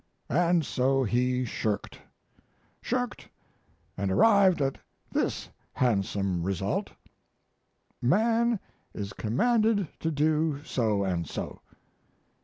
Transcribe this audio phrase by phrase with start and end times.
[0.31, 1.99] And so he shirked.
[2.81, 3.29] Shirked,
[3.95, 4.79] and arrived at
[5.11, 6.89] this handsome result:
[8.01, 8.59] Man
[8.95, 11.61] is commanded to do so & so.